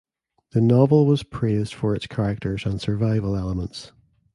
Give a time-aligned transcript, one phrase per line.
[0.53, 3.91] The novel was praised for its characters and survival elements.